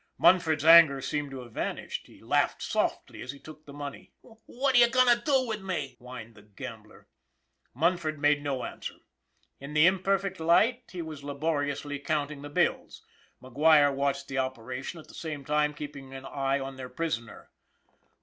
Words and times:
Mun 0.17 0.39
ford's 0.39 0.65
anger 0.65 0.99
seemed 0.99 1.29
to 1.29 1.41
have 1.41 1.51
vanished. 1.51 2.07
He 2.07 2.21
laughed 2.21 2.63
softly 2.63 3.21
as 3.21 3.31
he 3.33 3.37
took 3.39 3.67
the 3.67 3.71
money." 3.71 4.13
What 4.47 4.73
are 4.73 4.79
you 4.79 4.89
going 4.89 5.15
to 5.15 5.23
do 5.23 5.45
with 5.47 5.61
me?" 5.61 5.93
whined 5.99 6.33
the 6.33 6.41
gambler. 6.41 7.07
Munford 7.75 8.17
made 8.17 8.41
no 8.41 8.63
answer. 8.63 8.95
In 9.59 9.75
the 9.75 9.85
imperfect 9.85 10.39
light, 10.39 10.85
he 10.91 11.03
was 11.03 11.23
laboriously 11.23 11.99
counting 11.99 12.41
the 12.41 12.49
bills. 12.49 13.05
McGuire 13.43 13.93
watched 13.93 14.27
the 14.27 14.39
operation, 14.39 14.99
at 14.99 15.07
the 15.07 15.13
same 15.13 15.45
time 15.45 15.71
keeping 15.71 16.15
an 16.15 16.25
eye 16.25 16.59
on 16.59 16.77
their 16.77 16.89
prisoner. 16.89 17.51